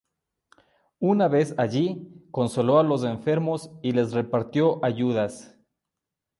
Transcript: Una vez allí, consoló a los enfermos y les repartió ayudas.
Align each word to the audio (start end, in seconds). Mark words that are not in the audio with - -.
Una 1.03 1.27
vez 1.27 1.53
allí, 1.59 2.11
consoló 2.31 2.79
a 2.79 2.83
los 2.83 3.03
enfermos 3.03 3.69
y 3.83 3.91
les 3.91 4.13
repartió 4.13 4.83
ayudas. 4.83 5.55